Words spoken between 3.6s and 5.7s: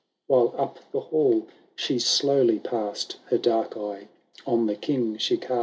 eye on the ELing she cast.